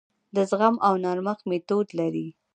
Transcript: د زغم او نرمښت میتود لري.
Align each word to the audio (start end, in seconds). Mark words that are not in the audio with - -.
د 0.35 0.37
زغم 0.51 0.75
او 0.87 0.93
نرمښت 1.03 1.43
میتود 1.49 1.87
لري. 1.99 2.27